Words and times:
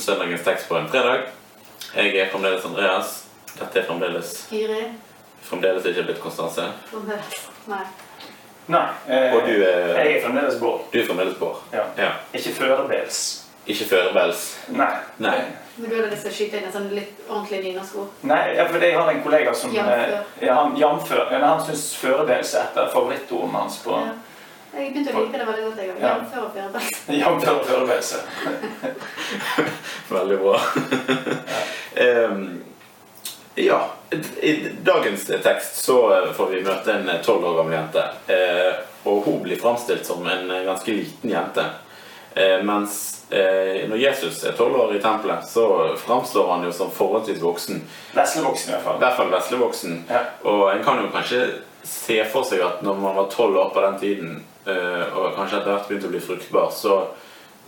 Søndagens 0.00 0.42
tekst 0.46 0.68
på 0.68 0.76
en 0.78 0.88
fredag. 0.88 1.26
Jeg 1.96 2.16
er 2.16 2.28
fremdeles 2.32 2.64
Andreas. 2.64 3.16
Dette 3.58 3.80
er 3.80 3.86
fremdeles, 3.88 4.46
Iri. 4.54 4.84
fremdeles 5.42 5.84
ikke 5.90 6.04
blitt 6.06 6.20
Konstanse. 6.22 6.68
Fremdeles. 6.90 7.40
Nei. 7.68 7.82
Nei. 8.70 8.84
Eh, 9.08 9.34
Og 9.34 9.42
du 9.48 9.52
er, 9.64 9.96
Jeg 9.98 10.16
er 10.16 10.22
fremdeles 10.24 10.58
Bård. 10.60 10.80
du 10.92 11.00
er 11.00 11.06
fremdeles 11.06 11.34
Bård. 11.38 11.56
Ja. 11.72 11.82
Ja. 11.98 12.10
Ikke 12.34 12.52
førebels. 12.54 13.18
Ikke 13.66 13.84
førebels. 13.90 14.44
Nei. 14.68 14.92
Nei. 15.18 15.36
Men 15.76 15.90
du 15.90 15.96
hadde 15.96 16.10
lyst 16.14 16.22
til 16.26 16.30
å 16.30 16.34
skyte 16.34 16.56
inn 16.60 16.64
en 16.68 16.72
sånn 16.72 16.88
litt 16.94 17.20
ordentlig 17.28 17.60
nynorskord? 17.64 18.08
Nei, 18.22 18.54
ja, 18.56 18.64
for 18.68 18.78
Jeg 18.78 18.96
har 18.96 19.10
en 19.10 19.22
kollega 19.22 19.54
som 19.54 19.72
Jamfør. 19.74 20.14
eh, 20.40 20.46
ja, 20.46 20.54
han, 20.54 20.76
jamfør, 20.76 21.30
han 21.40 21.60
syns 21.66 21.84
førebels 21.96 22.54
er 22.54 22.62
et 22.70 22.76
av 22.78 22.92
favorittordene 22.92 23.58
hans 23.58 23.78
på 23.84 23.90
Ja. 23.98 24.12
Jeg 24.70 24.92
begynte 24.92 25.12
å 25.12 25.22
like 25.24 25.38
det 25.38 25.46
veldig 25.48 25.64
godt. 25.66 25.78
jeg 25.82 25.90
også. 25.90 26.00
Ja. 26.00 26.10
Jamfør 26.14 26.44
og 26.46 26.52
førebels. 26.54 26.90
jamfør 27.22 27.54
og 27.58 27.64
førebelse. 27.66 28.18
Veldig 30.16 30.38
bra. 30.42 30.60
um, 32.30 32.44
ja. 33.54 33.80
I 34.42 34.52
dagens 34.86 35.26
tekst 35.42 35.82
så 35.84 35.98
får 36.34 36.54
vi 36.54 36.62
møte 36.66 36.94
en 36.94 37.10
tolv 37.22 37.46
år 37.50 37.60
gammel 37.60 37.76
jente. 37.76 38.06
Eh, 38.30 38.80
og 39.10 39.22
hun 39.26 39.38
blir 39.44 39.60
framstilt 39.60 40.06
som 40.06 40.26
en 40.26 40.50
ganske 40.66 40.94
liten 40.94 41.30
jente. 41.30 41.66
Eh, 42.34 42.62
mens 42.62 43.24
eh, 43.30 43.88
når 43.88 43.96
Jesus 43.96 44.44
er 44.44 44.52
tolv 44.58 44.76
år 44.80 44.94
i 44.96 45.02
tempelet, 45.02 45.46
så 45.48 45.96
framstår 45.98 46.52
han 46.52 46.64
jo 46.64 46.72
som 46.72 46.90
forholdsvis 46.94 47.42
voksen. 47.42 47.82
Veslevoksen 48.14 48.70
i 48.70 48.76
hvert 48.76 48.86
fall. 48.86 49.00
I 49.00 49.04
hvert 49.04 49.18
fall 49.18 49.34
veslevoksen. 49.34 49.98
Ja. 50.10 50.22
Og 50.46 50.68
en 50.72 50.84
kan 50.86 51.02
jo 51.02 51.10
kanskje 51.14 51.42
se 51.86 52.20
for 52.30 52.46
seg 52.46 52.62
at 52.62 52.84
når 52.86 53.00
man 53.02 53.16
var 53.18 53.30
tolv 53.32 53.58
år 53.58 53.72
på 53.74 53.82
den 53.86 53.98
tiden, 53.98 54.36
eh, 54.36 54.49
og 54.68 55.34
kanskje 55.36 55.60
etter 55.60 55.72
hvert 55.72 55.88
begynte 55.88 56.08
å 56.08 56.12
bli 56.12 56.22
fruktbar, 56.24 56.70
så 56.74 56.96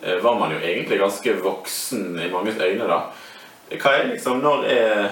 eh, 0.02 0.18
var 0.22 0.38
man 0.40 0.52
jo 0.52 0.60
egentlig 0.60 1.00
ganske 1.00 1.36
voksen 1.40 2.18
i 2.20 2.30
manges 2.32 2.60
øyne, 2.60 2.88
da. 2.88 3.00
Hva 3.72 3.94
er 3.96 4.10
liksom 4.10 4.42
Når 4.44 4.66
er, 4.68 5.06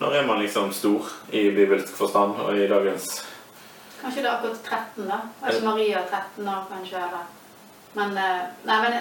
når 0.00 0.14
er 0.18 0.24
man 0.26 0.40
liksom 0.42 0.72
stor 0.74 1.06
i 1.30 1.44
bibelsk 1.54 1.92
forstand 1.94 2.40
og 2.42 2.56
i 2.58 2.66
dagens 2.66 3.20
Kanskje 4.00 4.24
det 4.24 4.28
er 4.28 4.32
akkurat 4.32 4.58
13, 4.64 5.06
da. 5.06 5.20
Altså 5.42 5.64
Maria 5.64 6.00
er 6.00 6.08
13 6.10 6.48
år, 6.48 6.64
kanskje. 6.72 7.04
Eller. 7.06 7.28
Men 7.94 8.18
eh, 8.18 8.42
Nei, 8.66 8.80
men 8.82 8.98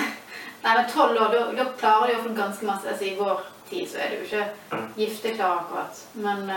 Nei, 0.64 0.74
men 0.74 0.90
12 0.90 1.22
år, 1.22 1.30
da, 1.32 1.44
da 1.56 1.64
klarer 1.78 2.10
de 2.10 2.16
iallfall 2.16 2.36
ganske 2.36 2.66
masse 2.68 2.90
altså, 2.90 3.06
I 3.06 3.16
vår 3.16 3.46
tid 3.70 3.86
så 3.88 4.02
er 4.02 4.10
det 4.10 4.18
jo 4.18 4.26
ikke 4.26 4.82
gifteklar 4.98 5.62
akkurat. 5.62 6.02
Men 6.20 6.50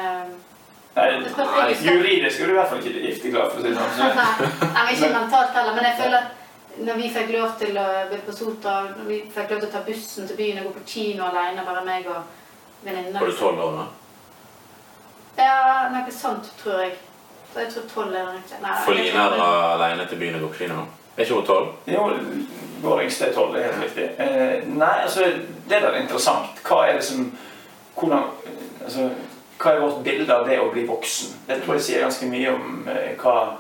Nei, 0.96 1.74
juridisk 1.82 2.40
er 2.42 2.46
du 2.46 2.52
i 2.54 2.58
hvert 2.60 2.70
fall 2.70 2.82
ikke 2.84 3.02
gifteklar, 3.08 3.48
for 3.50 3.60
å 3.60 3.64
si 3.64 3.72
det 3.74 3.86
sånn. 3.98 4.18
Nei, 4.78 4.84
ikke 4.94 5.10
mentalt 5.16 5.56
heller. 5.58 5.74
Men 5.78 5.88
jeg 5.90 5.98
føler 6.04 6.18
at 6.20 6.82
når 6.88 7.00
vi 7.02 7.10
fikk 7.16 7.32
lov 7.34 7.56
til 7.62 7.78
å 7.82 7.88
bli 8.12 8.20
på 8.28 8.36
Sotra, 8.38 8.76
når 8.98 9.08
vi 9.10 9.18
fikk 9.34 9.52
lov 9.54 9.64
til 9.64 9.70
å 9.70 9.74
ta 9.74 9.82
bussen 9.88 10.30
til 10.30 10.38
byen 10.38 10.62
og 10.62 10.70
gå 10.70 10.76
på 10.80 10.86
kino 10.94 11.26
alene, 11.30 11.66
bare 11.66 11.84
meg 11.88 12.08
og 12.14 12.22
venninna 12.86 13.20
Var 13.24 13.32
du 13.34 13.38
tolv 13.40 13.66
år 13.66 13.76
da? 13.80 13.88
Ja, 15.42 15.90
noe 15.94 16.14
sånt, 16.14 16.52
tror 16.62 16.84
jeg. 16.84 16.94
Så 17.54 17.62
jeg 17.64 17.74
tror 17.74 17.90
tolv 17.94 18.14
er 18.18 18.26
det 18.30 18.38
riktig. 18.38 18.62
For 18.86 18.98
Line 18.98 19.14
tror- 19.18 19.38
dra 19.38 19.50
alene 19.76 20.08
til 20.10 20.22
byen 20.22 20.36
og 20.38 20.46
gå 20.46 20.52
på 20.54 20.62
kino? 20.64 20.86
Er 21.18 21.26
ikke 21.26 21.36
hun 21.40 21.46
tolv? 21.46 21.68
Jo, 21.90 22.06
vår 22.82 23.02
yngste 23.06 23.28
er 23.28 23.34
tolv, 23.34 23.54
det 23.54 23.62
er 23.66 23.72
helt 23.74 23.84
riktig. 23.86 24.08
Eh, 24.22 24.64
nei, 24.78 24.94
altså, 25.04 25.26
det 25.70 25.82
der 25.82 25.90
er 25.92 26.02
interessant. 26.02 26.62
Hva 26.66 26.80
er 26.88 26.98
det 26.98 27.04
som 27.06 27.28
hvordan, 27.98 28.24
altså, 28.86 29.10
Hva 29.64 29.72
er 29.72 29.80
vårt 29.80 30.02
bilde 30.04 30.36
av 30.36 30.48
det 30.48 30.58
å 30.60 30.72
bli 30.74 30.84
voksen? 30.84 31.38
Det 31.48 31.62
tror 31.64 31.78
jeg 31.78 31.86
sier 31.86 32.04
ganske 32.04 32.28
mye 32.28 32.52
om 32.52 32.88
eh, 32.92 33.14
hva 33.22 33.56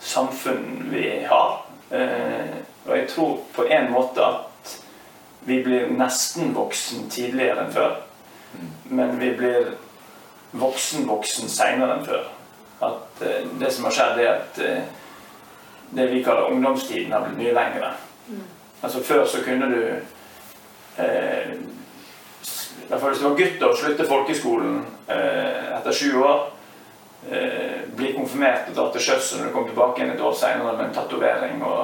samfunn 0.00 0.86
vi 0.88 1.10
har. 1.28 1.58
Eh, 1.90 2.54
og 2.86 2.94
jeg 2.96 3.08
tror 3.12 3.34
på 3.52 3.66
en 3.68 3.90
måte 3.92 4.24
at 4.24 4.76
vi 5.44 5.60
blir 5.62 5.92
nesten 5.92 6.54
voksen 6.56 7.10
tidligere 7.12 7.66
enn 7.66 7.74
før. 7.74 7.98
Men 8.88 9.18
vi 9.20 9.30
blir 9.36 9.74
voksen-voksen 10.56 11.52
seinere 11.52 11.98
enn 11.98 12.08
før. 12.08 12.24
At 12.88 13.22
eh, 13.26 13.44
det 13.60 13.74
som 13.76 13.90
har 13.90 13.96
skjedd, 13.98 14.22
er 14.24 14.32
at 14.38 14.60
eh, 14.64 14.82
det 15.96 16.08
vi 16.14 16.24
kaller 16.24 16.48
ungdomstiden, 16.54 17.12
har 17.12 17.26
blitt 17.26 17.42
mye 17.42 17.56
lengre. 17.60 17.92
Mm. 18.30 18.44
Altså 18.80 19.04
Før 19.04 19.26
så 19.28 19.44
kunne 19.44 19.68
du 19.68 19.82
fall 22.88 23.10
Hvis 23.10 23.22
du 23.22 23.28
var 23.28 23.38
gutter 23.40 23.68
og 23.68 23.78
slutte 23.80 24.06
folkeskolen 24.06 24.78
eh, 25.10 25.72
etter 25.78 25.96
sju 25.96 26.20
år, 26.22 26.42
eh, 27.30 27.82
bli 27.98 28.12
konfirmert 28.14 28.70
og 28.70 28.78
dra 28.78 28.86
til 28.94 29.06
sjøs 29.08 29.32
når 29.36 29.48
du 29.48 29.54
kom 29.54 29.68
tilbake 29.70 30.02
igjen 30.02 30.14
et 30.14 30.22
år 30.22 30.36
senere 30.38 30.76
med 30.76 30.86
en 30.88 30.96
tatovering 30.96 31.62
og 31.66 31.80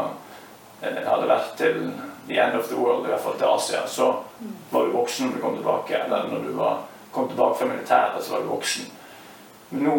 eh, 0.83 1.03
hadde 1.07 1.31
vært 1.31 1.55
til 1.59 1.81
the 2.29 2.39
end 2.39 2.59
of 2.59 2.69
the 2.69 2.79
world, 2.79 3.07
i 3.07 3.11
hvert 3.11 3.25
fall 3.25 3.39
til 3.39 3.51
Asia, 3.51 3.87
så 3.87 4.13
var 4.71 4.87
du 4.87 4.95
voksen 4.95 5.27
når 5.27 5.35
du 5.35 5.43
kom 5.43 5.57
tilbake. 5.57 5.99
Eller 6.05 6.29
når 6.31 6.47
du 6.47 6.53
var, 6.57 6.85
kom 7.11 7.29
tilbake 7.29 7.59
fra 7.59 7.67
militæret, 7.67 8.23
så 8.25 8.37
var 8.37 8.45
du 8.45 8.53
voksen. 8.53 8.87
Men 9.73 9.85
nå 9.89 9.97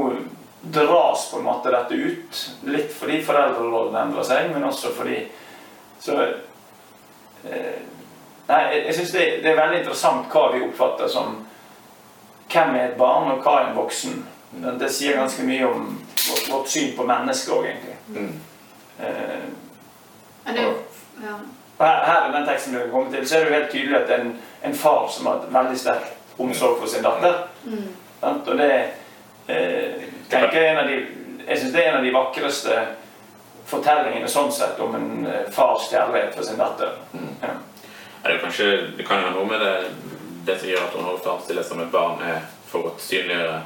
dras 0.63 1.27
på 1.31 1.41
en 1.41 1.47
måte 1.49 1.71
dette 1.73 1.97
ut. 1.99 2.43
Litt 2.71 2.93
fordi 2.95 3.19
foreldrerollen 3.27 3.99
endrer 3.99 4.27
seg, 4.27 4.51
men 4.53 4.69
også 4.69 4.93
fordi 4.95 5.23
Så 6.03 6.15
eh, 7.47 7.79
Nei, 8.47 8.61
jeg, 8.73 8.85
jeg 8.85 8.95
syns 8.95 9.11
det, 9.15 9.25
det 9.43 9.51
er 9.51 9.59
veldig 9.59 9.79
interessant 9.79 10.31
hva 10.33 10.47
vi 10.53 10.63
oppfatter 10.65 11.11
som 11.11 11.41
Hvem 12.53 12.75
er 12.75 12.89
et 12.91 12.97
barn, 12.99 13.31
og 13.31 13.39
hva 13.41 13.53
er 13.57 13.69
en 13.69 13.77
voksen? 13.79 14.17
Det 14.77 14.89
sier 14.93 15.15
ganske 15.17 15.41
mye 15.47 15.65
om 15.65 15.85
vårt, 16.27 16.49
vårt 16.51 16.67
syn 16.69 16.91
på 16.93 17.05
mennesket 17.07 17.53
òg, 17.55 17.63
egentlig. 17.65 17.95
Mm. 18.13 18.33
Eh, 18.99 19.47
jo 20.59 20.67
ja. 21.23 21.33
og 21.77 21.85
her, 21.87 22.03
her 22.05 22.27
i 22.29 22.33
den 22.35 22.45
teksten 22.47 22.75
vi 22.75 22.91
kommer 22.91 23.11
til, 23.11 23.27
så 23.27 23.37
er 23.37 23.39
det 23.39 23.49
jo 23.49 23.55
helt 23.55 23.71
tydelig 23.71 23.97
at 23.97 24.07
det 24.07 24.15
er 24.15 24.25
en, 24.27 24.35
en 24.69 24.77
far 24.77 25.07
som 25.09 25.25
har 25.31 25.39
et 25.39 25.53
veldig 25.53 25.79
sterk 25.79 26.11
omsorg 26.37 26.77
for 26.79 26.91
sin 26.91 27.03
datter. 27.03 27.47
Mm. 27.63 27.87
Og 28.21 28.57
det 28.57 28.71
eh, 29.47 30.03
tenker 30.29 30.59
jeg 30.59 30.67
er 30.67 30.71
en 30.71 30.83
av 30.83 30.91
de 30.91 31.01
Jeg 31.47 31.59
syns 31.59 31.73
det 31.73 31.81
er 31.81 31.89
en 31.89 31.97
av 31.97 32.05
de 32.05 32.13
vakreste 32.15 32.75
fortellingene 33.67 34.29
sånn 34.31 34.51
sett 34.51 34.77
om 34.79 34.93
en 34.95 35.25
eh, 35.27 35.49
fars 35.51 35.89
kjærlighet 35.91 36.35
for 36.37 36.47
sin 36.47 36.61
datter. 36.61 36.93
Ja. 37.41 37.57
Er 38.23 38.29
det, 38.33 38.39
kanskje, 38.39 38.67
det 38.97 39.03
kan 39.07 39.19
jo 39.19 39.27
ha 39.27 39.33
noe 39.35 39.45
med 39.45 39.59
det, 39.59 39.73
det 40.47 40.59
som 40.59 40.69
gjør 40.69 40.85
at 40.85 40.93
hun 40.95 41.19
framstilles 41.23 41.67
som 41.67 41.81
et 41.83 41.91
barn, 41.91 42.21
er 42.23 42.45
for 42.71 42.87
å 42.87 42.93
synliggjøre 42.99 43.57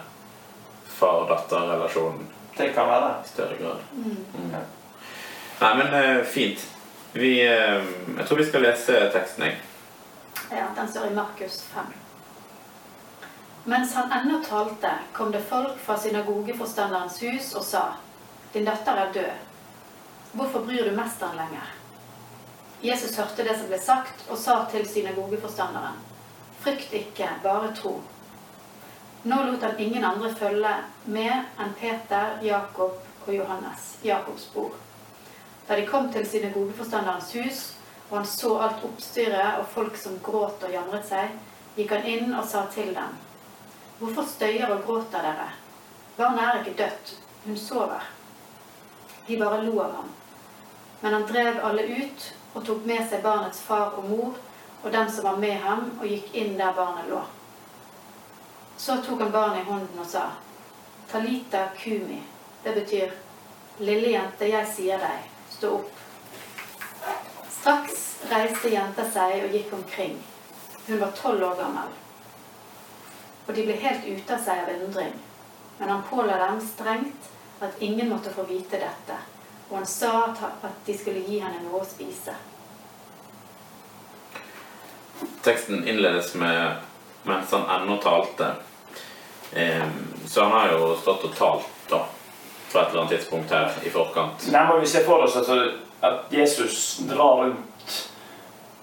far-datter-relasjonen 0.98 2.26
Det 2.58 2.72
kan 2.74 2.88
være. 2.90 3.12
i 3.26 3.28
større 3.30 3.58
grad. 3.60 3.84
Mm. 3.94 4.18
Mm. 4.34 4.56
Nei, 5.60 5.72
men 5.78 5.94
eh, 5.94 6.24
fint. 6.26 6.66
Vi, 7.14 7.32
eh, 7.46 7.86
jeg 8.18 8.26
tror 8.28 8.38
vi 8.42 8.46
skal 8.50 8.66
lese 8.66 8.98
teksten, 9.14 9.44
jeg. 9.46 9.58
ja, 10.52 10.66
den 10.76 10.90
står 10.90 11.06
i 11.12 11.16
Markus 11.16 11.62
5. 11.74 11.94
Mens 13.66 13.94
han 13.94 14.12
ennå 14.12 14.42
talte, 14.44 14.92
kom 15.14 15.32
det 15.32 15.44
folk 15.50 15.78
fra 15.86 15.98
synagogeforstanderens 16.00 17.22
hus 17.22 17.54
og 17.56 17.64
sa:" 17.64 17.86
Din 18.54 18.66
datter 18.66 18.96
er 18.96 19.12
død. 19.14 19.32
Hvorfor 20.34 20.60
bryr 20.66 20.86
du 20.90 20.96
mesteren 20.96 21.36
lenger? 21.38 21.74
Jesus 22.82 23.18
hørte 23.18 23.44
det 23.44 23.56
som 23.58 23.72
ble 23.72 23.80
sagt, 23.82 24.28
og 24.30 24.38
sa 24.38 24.66
til 24.72 24.86
synagogeforstanderen:" 24.88 25.98
Frykt 26.62 26.94
ikke, 26.94 27.30
bare 27.44 27.74
tro. 27.76 28.02
Nå 29.24 29.36
lot 29.44 29.62
han 29.62 29.80
ingen 29.80 30.04
andre 30.04 30.36
følge 30.36 30.74
med 31.06 31.34
enn 31.60 31.74
Peter, 31.80 32.38
Jakob 32.42 33.02
og 33.28 33.34
Johannes, 33.34 33.98
Jakobs 34.04 34.46
bror. 34.54 34.72
Da 35.68 35.76
de 35.76 35.88
kom 35.88 36.12
til 36.12 36.28
synagogeforstanderens 36.28 37.34
hus, 37.34 37.74
og 38.10 38.18
han 38.18 38.26
så 38.26 38.58
alt 38.58 38.84
oppstyret 38.84 39.60
og 39.60 39.68
folk 39.68 39.98
som 39.98 40.20
gråt 40.24 40.64
og 40.64 40.72
jamret 40.74 41.08
seg, 41.08 41.34
gikk 41.76 41.92
han 41.92 42.06
inn 42.06 42.34
og 42.36 42.46
sa 42.46 42.66
til 42.74 42.94
dem:" 42.94 43.18
Hvorfor 44.00 44.24
støyer 44.30 44.70
og 44.70 44.84
gråter 44.86 45.22
dere? 45.26 45.50
Barnet 46.18 46.44
er 46.44 46.60
ikke 46.60 46.84
dødt, 46.84 47.16
hun 47.46 47.58
sover. 47.58 48.04
De 49.28 49.38
bare 49.38 49.64
lo 49.64 49.80
av 49.82 49.96
ham. 49.96 50.10
Men 51.02 51.14
han 51.14 51.26
drev 51.26 51.58
alle 51.64 51.84
ut 51.84 52.34
og 52.58 52.66
tok 52.66 52.86
med 52.90 53.04
seg 53.10 53.22
barnets 53.22 53.62
far 53.62 53.94
og 54.00 54.10
mor 54.10 54.38
og 54.84 54.92
dem 54.94 55.10
som 55.12 55.26
var 55.30 55.38
med 55.42 55.58
ham, 55.62 55.92
og 56.00 56.08
gikk 56.08 56.34
inn 56.38 56.58
der 56.58 56.74
barnet 56.74 57.10
lå. 57.10 57.22
Så 58.78 58.98
tok 59.06 59.22
han 59.22 59.34
barnet 59.34 59.62
i 59.62 59.70
hånden 59.70 60.02
og 60.02 60.10
sa, 60.10 60.30
Talita 61.12 61.68
kumi. 61.78 62.20
Det 62.64 62.74
betyr, 62.76 63.14
lille 63.80 64.12
jente, 64.12 64.50
jeg 64.50 64.70
sier 64.74 65.02
deg, 65.02 65.30
stå 65.54 65.72
opp. 65.80 66.02
Straks 67.60 68.04
reiste 68.32 68.74
jenta 68.74 69.06
seg 69.12 69.46
og 69.46 69.56
gikk 69.56 69.72
omkring. 69.78 70.18
Hun 70.88 71.02
var 71.02 71.16
tolv 71.18 71.48
år 71.48 71.56
gammel. 71.62 71.96
Og 73.48 73.56
de 73.56 73.64
ble 73.68 73.80
helt 73.82 74.06
ute 74.06 74.36
av 74.36 74.44
seg 74.44 74.62
av 74.66 74.76
undring. 74.76 75.16
Men 75.80 75.90
han 75.94 76.06
påla 76.10 76.38
dem 76.42 76.62
strengt 76.64 77.32
at 77.64 77.82
ingen 77.82 78.10
måtte 78.10 78.34
få 78.34 78.46
vite 78.50 78.80
dette. 78.82 79.18
Og 79.70 79.78
han 79.78 79.86
sa 79.86 80.12
at 80.32 80.86
de 80.86 80.98
skulle 80.98 81.24
gi 81.28 81.40
henne 81.44 81.64
noe 81.66 81.82
å 81.82 81.88
spise. 81.88 82.36
Teksten 85.44 85.88
innledes 85.88 86.34
med 86.36 86.76
'mens 87.24 87.52
han 87.52 87.70
ennå 87.70 87.98
talte'. 88.02 88.54
Så 90.28 90.44
han 90.44 90.52
har 90.52 90.72
jo 90.72 90.96
stått 90.96 91.24
og 91.24 91.36
talt 91.36 91.90
da, 91.90 92.06
på 92.72 92.80
et 92.80 92.90
eller 92.90 93.02
annet 93.02 93.12
tidspunkt 93.18 93.52
her 93.52 93.72
i 93.84 93.90
forkant. 93.90 94.48
Nei, 94.52 94.68
må 94.68 94.80
vi 94.80 94.88
se 94.88 95.04
for 95.04 95.24
oss 95.24 95.36
altså, 95.36 95.72
at 96.02 96.32
Jesus 96.32 96.98
drar 97.08 97.44
rundt 97.44 97.68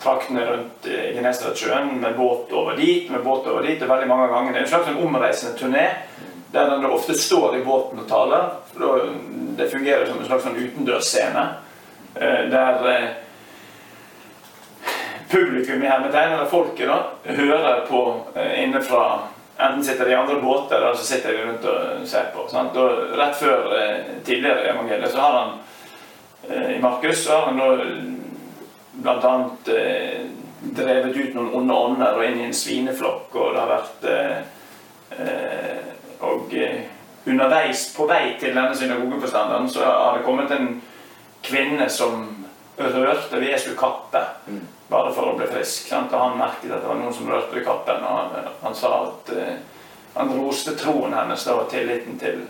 traktene 0.04 0.44
rundt 0.46 0.86
eh, 0.86 1.14
Genesaretsjøen 1.16 2.00
med 2.00 2.16
båt 2.16 2.52
over 2.52 2.76
dit, 2.76 3.10
med 3.10 3.22
båt 3.24 3.46
over 3.46 3.64
dit, 3.64 3.82
og 3.82 3.88
veldig 3.88 4.08
mange 4.08 4.28
ganger. 4.32 4.52
Det 4.52 4.60
er 4.60 4.66
en 4.66 4.72
slags 4.72 4.90
sånn 4.90 5.02
omreisende 5.06 5.58
turné 5.58 5.86
der 6.54 6.70
han 6.70 6.86
ofte 6.86 7.16
står 7.18 7.56
i 7.58 7.64
båten 7.64 8.00
og 8.02 8.08
taler. 8.08 8.48
Det 9.58 9.68
fungerer 9.72 10.06
som 10.06 10.20
en 10.20 10.28
slags 10.28 10.46
sånn 10.46 10.58
utendørsscene. 10.58 11.44
Eh, 12.14 12.42
der 12.52 12.88
eh, 12.90 13.06
publikum 15.30 15.82
i 15.82 15.90
hermetegn, 15.90 16.36
eller 16.36 16.50
folket, 16.50 16.86
da, 16.88 16.98
hører 17.42 17.86
på 17.90 18.02
inne 18.56 18.82
fra 18.82 19.06
Enten 19.54 19.84
sitter 19.86 20.08
de 20.08 20.10
i 20.10 20.16
andre 20.18 20.40
båter, 20.42 20.80
eller 20.80 20.96
så 20.98 21.04
sitter 21.06 21.30
de 21.30 21.42
rundt 21.44 21.66
og 21.70 22.06
ser 22.10 22.24
på. 22.34 22.42
Sant? 22.50 22.74
Og 22.74 23.12
rett 23.14 23.36
før 23.38 23.68
tidligere 24.26 24.64
i 24.64 24.70
evangeliet 24.72 25.12
så 25.12 25.20
har 25.22 25.36
han 25.36 25.52
i 26.74 26.80
Markus 26.82 27.22
så 27.22 27.36
har 27.36 27.52
han 27.52 27.60
da 28.94 29.14
bl.a. 29.20 29.50
Eh, 29.74 30.20
drevet 30.60 31.16
ut 31.16 31.34
noen 31.34 31.50
onde 31.58 31.74
ånder 31.74 32.18
og 32.18 32.24
inn 32.24 32.40
i 32.40 32.46
en 32.48 32.56
svineflokk, 32.56 33.34
og 33.36 33.52
det 33.54 33.60
har 33.60 33.72
vært 33.72 34.06
eh, 34.10 34.38
eh, 35.18 35.93
Og 36.24 36.54
eh, 36.58 36.86
underveis, 37.26 37.88
på 37.96 38.08
vei 38.10 38.36
til 38.40 38.56
denne 38.56 38.76
synagogeforstanderen, 38.76 39.68
så 39.70 39.84
har 39.84 40.16
det 40.18 40.24
kommet 40.26 40.50
en 40.54 40.82
kvinne 41.44 41.88
som 41.92 42.26
rørte 42.78 43.38
ved 43.38 43.52
Jesu 43.52 43.70
kappe. 43.78 44.24
Mm. 44.46 44.64
Bare 44.90 45.12
for 45.14 45.30
å 45.30 45.36
bli 45.38 45.46
frisk. 45.48 45.88
Sant? 45.88 46.12
Og 46.12 46.20
han 46.20 46.40
merket 46.40 46.72
at 46.72 46.82
det 46.82 46.90
var 46.90 47.00
noen 47.00 47.14
som 47.14 47.30
rørte 47.30 47.56
ved 47.56 47.64
kappen, 47.66 48.04
og 48.04 48.20
han, 48.20 48.52
han 48.62 48.76
sa 48.76 48.92
at 49.06 49.32
eh, 49.36 49.56
han 50.14 50.36
roste 50.36 50.76
troen 50.78 51.14
hennes 51.16 51.46
da, 51.46 51.56
og 51.58 51.72
tilliten 51.72 52.20
til 52.20 52.44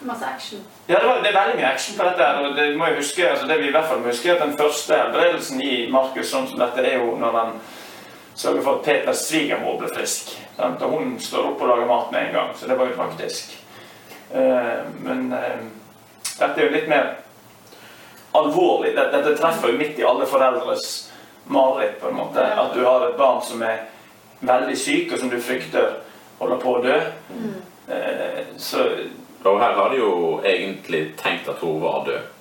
Masse 0.00 0.24
action. 0.24 0.60
Ja, 0.86 0.98
det, 0.98 1.06
var, 1.06 1.18
det, 1.20 1.28
er 1.28 1.36
veldig 1.36 1.56
mye 1.58 1.72
action 1.74 1.96
på 1.98 2.04
dette. 2.08 2.26
og 2.26 2.54
det 2.56 2.76
må 2.76 2.86
jeg 2.86 2.96
huske, 3.02 3.28
altså 3.28 3.46
det 3.46 3.58
vi 3.60 3.66
i 3.68 3.72
hvert 3.74 3.84
fall 3.88 3.98
må 4.00 4.08
huske, 4.08 4.32
at 4.32 4.40
Den 4.40 4.56
første 4.58 4.96
helbredelsen 4.96 5.60
i 5.60 5.74
Markus 5.92 6.30
sånn 6.32 6.48
som 6.48 6.62
dette 6.62 6.80
er 6.80 7.02
jo 7.02 7.18
når 7.20 7.36
han 7.36 7.50
sørger 8.40 8.64
for 8.64 8.78
at 8.78 8.86
Peters 8.86 9.24
svigermor 9.28 9.76
ble 9.80 9.90
frisk. 9.92 10.32
Sant? 10.56 10.82
Og 10.82 10.96
hun 10.96 11.14
står 11.20 11.50
opp 11.52 11.60
og 11.60 11.68
lager 11.68 11.90
mat 11.90 12.12
med 12.14 12.26
en 12.26 12.36
gang, 12.38 12.54
så 12.56 12.68
det 12.70 12.78
var 12.78 12.88
jo 12.88 12.96
faktisk. 12.96 13.56
Uh, 14.30 14.86
men 15.04 15.28
uh, 15.34 15.62
dette 16.38 16.54
er 16.56 16.64
jo 16.64 16.74
litt 16.74 16.88
mer 16.88 17.10
alvorlig. 18.38 18.94
Dette, 18.96 19.36
treffer 19.36 19.72
jo 19.72 19.80
midt 19.80 20.00
i 20.00 20.06
alle 20.08 20.28
foreldres 20.30 20.90
mareritt, 21.50 21.98
på 22.00 22.08
en 22.08 22.20
måte. 22.20 22.44
At 22.44 22.72
du 22.74 22.84
har 22.86 23.08
et 23.08 23.18
barn 23.18 23.42
som 23.44 23.62
er 23.66 23.88
veldig 24.40 24.76
syk, 24.78 25.12
og 25.12 25.20
som 25.20 25.32
du 25.32 25.40
frykter 25.42 25.98
holder 26.40 26.62
på 26.62 26.76
å 26.76 26.84
dø. 26.84 27.00
Mm. 27.34 27.58
Uh, 27.90 28.44
så 28.56 28.86
og 29.40 29.56
her 29.56 29.72
har 29.72 29.88
de 29.88 29.96
jo 29.96 30.40
egentlig 30.44 31.14
tenkt 31.16 31.48
at 31.48 31.62
hun 31.64 31.80
var 31.80 32.04
død. 32.04 32.39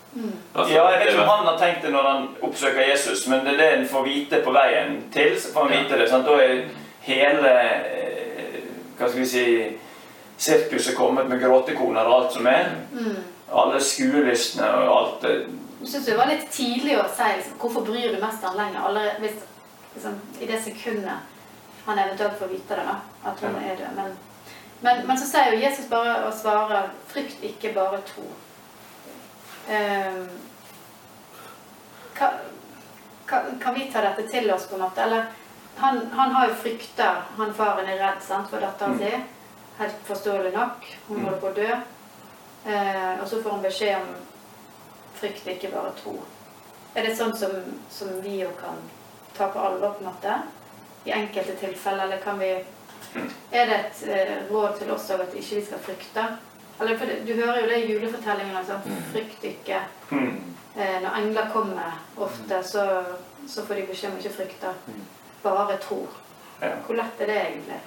Altså, 0.56 0.74
ja, 0.74 0.90
Jeg 0.92 1.00
vet 1.00 1.12
ikke 1.12 1.24
om 1.24 1.30
han 1.30 1.46
har 1.46 1.58
tenkt 1.58 1.84
det 1.86 1.92
når 1.94 2.08
han 2.10 2.28
oppsøker 2.42 2.82
Jesus, 2.90 3.28
men 3.28 3.46
det 3.46 3.54
er 3.54 3.58
det 3.58 3.68
en 3.74 3.90
får 3.90 4.04
vite 4.08 4.42
på 4.46 4.54
veien 4.56 5.04
til. 5.14 5.42
så 5.42 5.54
får 5.54 5.68
han 5.68 5.76
vite 5.78 6.00
det, 6.00 6.10
sant? 6.10 6.26
Da 6.26 6.38
er 6.42 6.64
hele 7.06 7.52
eh, 7.54 8.64
hva 8.98 9.10
skal 9.10 9.22
vi 9.22 9.28
si 9.30 9.46
sirkuset 10.40 10.96
kommet 10.98 11.30
med 11.30 11.42
gråtekoner 11.44 12.08
og 12.08 12.16
alt 12.16 12.34
som 12.34 12.48
er. 12.48 12.72
Mm. 12.94 13.20
Alle 13.54 13.82
skuelystne 13.84 14.70
og 14.70 14.96
alt 14.98 15.28
det. 15.28 15.36
Jeg 15.80 15.92
syns 15.94 16.06
det 16.06 16.18
var 16.18 16.32
litt 16.32 16.48
tidlig 16.52 16.98
å 17.00 17.06
si 17.08 17.28
liksom, 17.36 17.60
hvorfor 17.62 17.86
bryr 17.88 18.16
du 18.16 18.20
mest 18.22 18.44
han 18.44 18.58
lenger? 18.58 18.82
Allerede, 18.88 19.20
hvis, 19.24 19.46
liksom, 19.96 20.18
I 20.42 20.50
det 20.50 20.64
sekundet 20.64 21.86
han 21.86 22.00
eventuelt 22.00 22.36
får 22.40 22.52
vite 22.52 22.76
det, 22.76 22.88
da, 22.90 22.98
at 23.30 23.46
hun 23.46 23.56
ja. 23.56 23.72
er 23.72 23.80
død. 23.80 23.94
Men 23.96 24.18
men, 24.82 25.08
men, 25.08 25.18
så 25.20 25.28
sier 25.28 25.54
jo 25.54 25.60
Jesus 25.60 25.90
bare 25.92 26.22
å 26.28 26.32
svare 26.36 26.86
'frykt 27.10 27.44
ikke, 27.44 27.74
bare 27.76 28.00
tro'. 28.08 28.28
Um, 29.70 30.30
kan, 32.14 33.60
kan, 33.60 33.74
vi 33.74 33.92
ta 33.92 34.02
dette 34.02 34.26
til 34.28 34.52
oss, 34.52 34.66
på 34.68 34.76
en 34.76 34.82
måte? 34.82 35.02
Eller 35.02 35.26
han, 35.76 36.02
han 36.12 36.32
har 36.32 36.50
jo 36.50 36.56
frykter 36.64 37.22
Han 37.38 37.54
faren 37.54 37.88
er 37.88 38.02
redd 38.02 38.24
sant, 38.26 38.50
for 38.50 38.60
datteren 38.60 38.98
mm. 38.98 39.04
sin. 39.04 39.28
Helt 39.80 40.02
forståelig 40.08 40.52
nok. 40.56 40.90
Hun 41.08 41.20
mm. 41.20 41.26
holder 41.26 41.40
på 41.44 41.52
å 41.52 41.58
dø. 41.60 41.70
Eh, 42.66 43.14
og 43.22 43.28
så 43.30 43.44
får 43.44 43.56
hun 43.56 43.64
beskjed 43.64 44.02
om 44.02 44.10
'frykt 45.20 45.48
ikke, 45.48 45.72
bare 45.72 45.94
tro'. 46.02 46.18
Er 46.96 47.06
det 47.06 47.16
sånn 47.16 47.36
som, 47.38 47.54
som 47.92 48.12
vi 48.24 48.40
jo 48.42 48.50
kan 48.60 48.78
ta 49.38 49.48
på 49.54 49.60
alvor, 49.60 49.94
på 49.96 50.04
en 50.04 50.10
måte? 50.10 50.36
I 51.06 51.14
enkelte 51.16 51.56
tilfeller, 51.62 52.04
eller 52.08 52.22
kan 52.24 52.40
vi 52.40 52.52
er 53.52 53.66
det 53.66 53.78
et 53.78 54.02
eh, 54.08 54.38
råd 54.52 54.78
til 54.80 54.92
oss 54.94 55.10
òg 55.14 55.24
at 55.24 55.36
ikke 55.38 55.60
vi 55.60 55.66
skal 55.66 55.82
frykte? 55.86 56.26
Eller, 56.80 56.98
for 56.98 57.06
Du 57.28 57.34
hører 57.34 57.62
jo 57.62 57.68
det 57.68 57.78
i 57.84 57.94
julefortellingen. 57.94 58.56
Altså, 58.58 58.80
mm. 58.86 59.04
Frykt 59.12 59.44
ikke. 59.44 59.82
Mm. 60.12 60.40
Eh, 60.78 60.98
når 61.04 61.20
engler 61.22 61.50
kommer 61.54 62.00
ofte, 62.18 62.64
så, 62.64 62.86
så 63.48 63.66
får 63.66 63.76
de 63.76 63.88
beskjed 63.92 64.12
om 64.12 64.18
ikke 64.18 64.36
frykte. 64.38 64.74
Mm. 64.88 65.04
Bare 65.44 65.78
tro. 65.84 66.08
Hvor 66.60 66.96
lett 66.96 67.22
er 67.22 67.32
det 67.32 67.42
egentlig? 67.42 67.80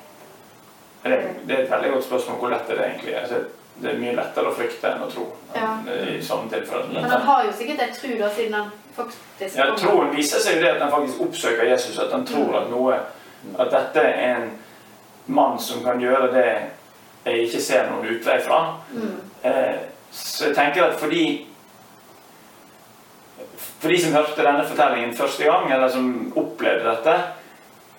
Det, 1.03 1.19
det, 1.47 1.57
er 1.57 1.65
et 1.65 1.71
veldig 1.71 1.91
godt 1.91 2.05
spørsmål. 2.05 2.39
Hvor 2.39 2.53
lett 2.53 2.71
er 2.71 2.79
det 2.79 2.87
egentlig? 2.87 3.17
Altså, 3.17 3.41
det 3.83 3.91
er 3.91 3.99
mye 3.99 4.13
lettere 4.17 4.51
å 4.51 4.55
frykte 4.57 4.91
enn 4.93 5.05
å 5.07 5.09
tro. 5.11 5.25
Ja. 5.55 5.71
i 6.09 6.21
sånne 6.25 6.49
tilfeller. 6.53 6.93
Men 6.95 7.11
han 7.11 7.25
har 7.27 7.45
jo 7.47 7.53
sikkert 7.57 7.83
en 7.85 7.95
tro, 7.97 8.13
da, 8.21 8.29
siden 8.37 8.55
han 8.57 8.71
faktisk 8.97 9.59
Ja, 9.59 9.67
Troen 9.77 10.13
viser 10.17 10.41
seg 10.41 10.59
jo 10.59 10.65
det 10.65 10.71
at 10.75 10.85
han 10.85 10.93
faktisk 10.93 11.25
oppsøker 11.27 11.69
Jesus. 11.69 11.99
At 11.99 12.13
han 12.13 12.27
tror 12.29 12.57
at 12.63 12.71
noe 12.73 13.01
At 13.59 13.73
dette 13.73 14.05
er 14.07 14.37
en 14.37 14.53
mann 15.27 15.59
som 15.59 15.83
kan 15.83 16.01
gjøre 16.01 16.29
det 16.33 16.51
jeg 17.25 17.47
ikke 17.47 17.63
ser 17.63 17.91
noen 17.91 18.09
utvei 18.17 18.39
fra. 18.43 18.61
Mm. 18.93 19.17
Eh, 19.49 19.81
så 20.13 20.51
jeg 20.51 20.57
tenker 20.57 20.85
at 20.85 21.01
fordi 21.01 21.25
For 23.83 23.91
de 23.91 23.99
som 23.99 24.15
hørte 24.15 24.45
denne 24.45 24.67
fortellingen 24.67 25.15
første 25.17 25.45
gang, 25.45 25.73
eller 25.73 25.89
som 25.91 26.33
opplevde 26.39 26.87
dette, 26.87 27.15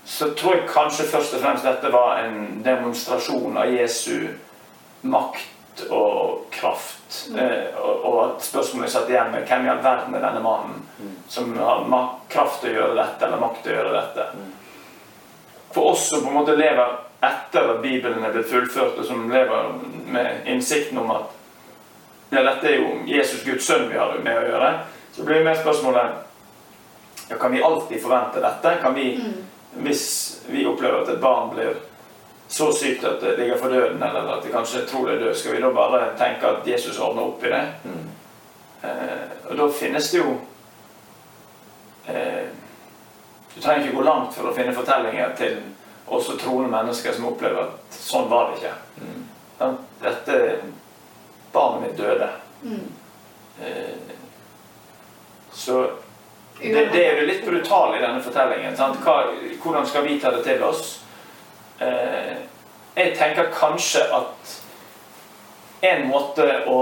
så 0.06 0.30
tror 0.32 0.56
jeg 0.56 0.70
kanskje 0.70 1.10
først 1.12 1.34
og 1.36 1.42
fremst 1.44 1.68
dette 1.68 1.92
var 1.92 2.22
en 2.24 2.62
demonstrasjon 2.64 3.58
av 3.60 3.72
Jesu 3.72 4.30
makt 5.02 5.84
og 5.90 6.46
kraft. 6.56 7.28
Mm. 7.32 7.40
Eh, 7.40 7.76
og, 7.80 8.06
og, 8.06 8.18
at 8.26 8.48
spørsmålet 8.48 8.92
satt 8.92 9.12
igjen 9.12 9.32
med 9.32 9.48
hvem 9.48 9.68
i 9.68 9.72
all 9.74 9.84
verden 9.84 10.16
er 10.16 10.24
denne 10.24 10.44
mannen 10.44 10.84
mm. 11.00 11.16
som 11.28 11.52
har 11.60 12.12
kraft 12.32 12.62
til 12.64 12.72
å 12.72 12.80
gjøre 12.80 13.00
dette, 13.00 13.28
eller 13.28 13.44
makt 13.44 13.64
til 13.64 13.74
å 13.74 13.80
gjøre 13.80 13.96
dette. 13.98 14.28
Mm. 14.38 14.52
For 15.74 15.92
oss 15.92 16.08
som 16.10 16.24
på 16.24 16.32
en 16.32 16.40
måte 16.40 16.56
lever 16.56 16.96
etter 17.24 17.70
at 17.76 17.82
Bibelen 17.82 18.24
er 18.24 18.34
blitt 18.34 18.50
fullført, 18.52 18.98
og 19.00 19.06
som 19.08 19.30
lever 19.32 19.72
med 20.12 20.50
innsikten 20.52 21.00
om 21.00 21.12
at 21.16 21.32
ja, 22.34 22.42
dette 22.42 22.68
er 22.68 22.80
jo 22.82 23.00
Jesus 23.08 23.44
Guds 23.46 23.66
sønn 23.68 23.88
vi 23.92 23.98
har 24.00 24.16
med 24.26 24.38
å 24.40 24.46
gjøre, 24.48 24.70
så 25.14 25.26
blir 25.26 25.40
det 25.40 25.48
mer 25.48 25.60
spørsmålet 25.62 26.22
ja, 27.30 27.38
Kan 27.40 27.54
vi 27.54 27.62
alltid 27.64 28.02
forvente 28.02 28.42
dette? 28.42 28.72
Kan 28.82 28.96
vi, 28.98 29.14
mm. 29.22 29.84
Hvis 29.86 30.06
vi 30.50 30.66
opplever 30.68 31.02
at 31.02 31.12
et 31.14 31.22
barn 31.22 31.54
blir 31.54 31.78
så 32.54 32.72
sykt 32.76 33.06
at 33.08 33.22
det 33.22 33.38
ligger 33.38 33.58
for 33.58 33.70
døden, 33.70 34.04
eller 34.04 34.34
at 34.34 34.44
de 34.44 34.52
kanskje 34.52 34.84
tror 34.90 35.08
det 35.08 35.16
er 35.16 35.24
død, 35.24 35.36
skal 35.36 35.56
vi 35.56 35.62
da 35.62 35.70
bare 35.74 36.02
tenke 36.20 36.50
at 36.50 36.68
Jesus 36.68 37.00
ordner 37.00 37.30
opp 37.30 37.46
i 37.46 37.54
det? 37.54 37.62
Mm. 37.84 38.04
Eh, 38.84 39.24
og 39.50 39.58
da 39.58 39.70
finnes 39.72 40.10
det 40.12 40.20
jo 40.20 40.34
eh, 42.12 42.44
Du 43.56 43.62
trenger 43.62 43.86
ikke 43.86 43.96
gå 43.96 44.04
langt 44.04 44.36
for 44.36 44.50
å 44.50 44.54
finne 44.58 44.76
fortellinger 44.76 45.36
til 45.38 45.62
også 46.14 46.38
troende 46.38 46.72
mennesker 46.72 47.14
som 47.16 47.30
opplever 47.32 47.68
at 47.68 47.98
sånn 47.98 48.30
var 48.32 48.52
det 48.52 48.62
ikke. 48.62 48.74
Mm. 49.02 49.76
Dette 50.04 50.40
Barnet 51.54 51.84
mitt 51.84 51.98
døde. 51.98 52.30
Mm. 52.64 52.88
Eh, 53.62 54.16
så 55.52 55.84
det, 56.60 56.86
det, 56.94 57.04
er 57.06 57.22
jo 57.22 57.28
litt 57.28 57.46
brutalt 57.46 57.98
i 57.98 58.02
denne 58.02 58.22
fortellingen. 58.26 58.78
Hva, 59.04 59.18
hvordan 59.62 59.86
skal 59.88 60.08
vi 60.08 60.18
ta 60.22 60.32
det 60.34 60.44
til 60.48 60.64
oss? 60.66 60.96
Eh, 61.78 62.36
jeg 62.96 63.16
tenker 63.18 63.54
kanskje 63.54 64.02
at 64.14 64.58
en 65.84 66.06
måte 66.10 66.48
å 66.70 66.80